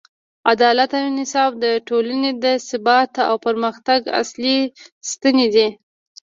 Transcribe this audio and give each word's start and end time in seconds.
عدالت 0.51 0.91
او 0.97 1.05
انصاف 1.13 1.51
د 1.63 1.65
ټولنې 1.87 2.31
د 2.43 2.45
ثبات 2.67 3.11
او 3.29 3.35
پرمختګ 3.45 3.99
اصلي 4.21 4.57
ستنې 5.11 5.47
دي. 5.55 5.67